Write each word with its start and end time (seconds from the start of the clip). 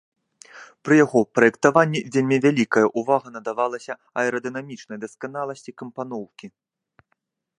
Пры 0.87 0.95
яго 1.05 1.19
праектаванні 1.39 1.99
вельмі 2.15 2.37
вялікая 2.45 2.83
ўвага 2.99 3.27
надавалася 3.35 3.93
аэрадынамічнай 4.23 4.97
дасканаласці 5.05 5.71
кампаноўкі. 5.83 6.45